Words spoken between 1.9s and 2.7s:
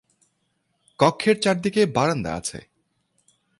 বারান্দা আছে।